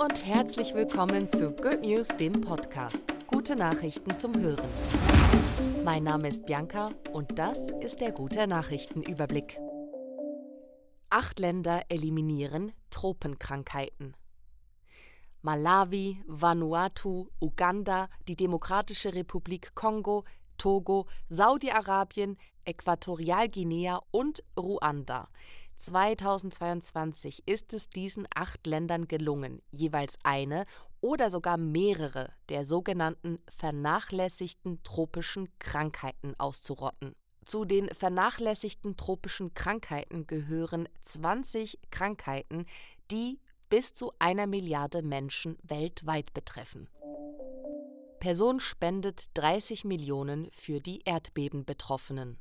[0.00, 3.12] und herzlich willkommen zu Good News, dem Podcast.
[3.26, 4.70] Gute Nachrichten zum Hören.
[5.84, 9.58] Mein Name ist Bianca und das ist der gute Nachrichtenüberblick.
[11.10, 14.16] Acht Länder eliminieren Tropenkrankheiten.
[15.42, 20.24] Malawi, Vanuatu, Uganda, die Demokratische Republik Kongo,
[20.56, 25.28] Togo, Saudi-Arabien, Äquatorialguinea und Ruanda.
[25.76, 30.64] 2022 ist es diesen acht Ländern gelungen, jeweils eine
[31.00, 37.14] oder sogar mehrere der sogenannten vernachlässigten tropischen Krankheiten auszurotten.
[37.44, 42.64] Zu den vernachlässigten tropischen Krankheiten gehören 20 Krankheiten,
[43.10, 46.88] die bis zu einer Milliarde Menschen weltweit betreffen.
[48.18, 52.38] Person spendet 30 Millionen für die Erdbebenbetroffenen.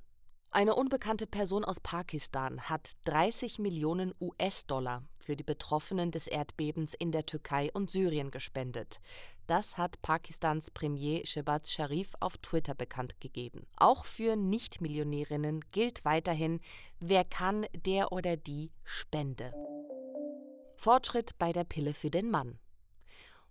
[0.55, 7.11] Eine unbekannte Person aus Pakistan hat 30 Millionen US-Dollar für die Betroffenen des Erdbebens in
[7.11, 8.99] der Türkei und Syrien gespendet.
[9.47, 13.65] Das hat Pakistans Premier Shehbaz Sharif auf Twitter bekannt gegeben.
[13.77, 16.59] Auch für Nichtmillionärinnen gilt weiterhin,
[16.99, 19.55] wer kann, der oder die spende.
[20.77, 22.59] Fortschritt bei der Pille für den Mann.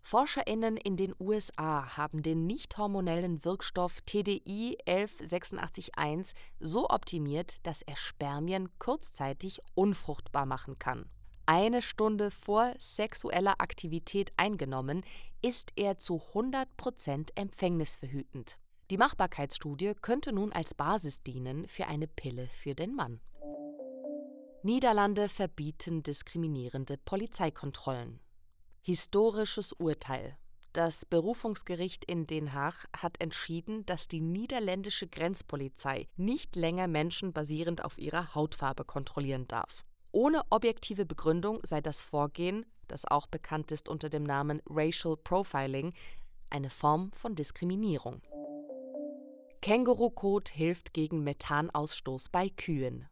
[0.03, 7.97] ForscherInnen in den USA haben den nicht hormonellen Wirkstoff TDI 11881 so optimiert, dass er
[7.97, 11.09] Spermien kurzzeitig unfruchtbar machen kann.
[11.47, 15.03] Eine Stunde vor sexueller Aktivität eingenommen,
[15.41, 18.59] ist er zu 100% empfängnisverhütend.
[18.91, 23.21] Die Machbarkeitsstudie könnte nun als Basis dienen für eine Pille für den Mann.
[24.63, 28.21] Niederlande verbieten diskriminierende Polizeikontrollen.
[28.85, 30.37] Historisches Urteil.
[30.73, 37.85] Das Berufungsgericht in Den Haag hat entschieden, dass die niederländische Grenzpolizei nicht länger Menschen basierend
[37.85, 39.85] auf ihrer Hautfarbe kontrollieren darf.
[40.11, 45.95] Ohne objektive Begründung sei das Vorgehen, das auch bekannt ist unter dem Namen Racial Profiling,
[46.51, 48.21] eine Form von Diskriminierung.
[49.61, 53.07] Kängurukot hilft gegen Methanausstoß bei Kühen.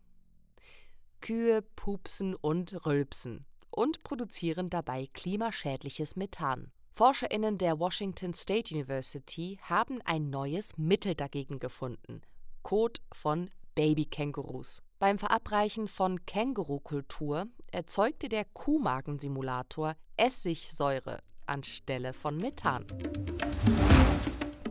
[1.20, 6.72] Kühe pupsen und rülpsen und produzieren dabei klimaschädliches Methan.
[6.92, 12.22] ForscherInnen der Washington State University haben ein neues Mittel dagegen gefunden:
[12.62, 14.82] Kot von Babykängurus.
[14.98, 22.84] Beim Verabreichen von Kängurukultur erzeugte der Kuhmagensimulator Essigsäure anstelle von Methan.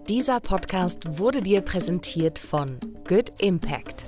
[0.07, 4.05] Dieser Podcast wurde dir präsentiert von Good Impact.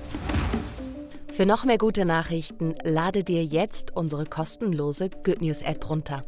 [1.31, 6.23] Für noch mehr gute Nachrichten lade dir jetzt unsere kostenlose Good News App runter.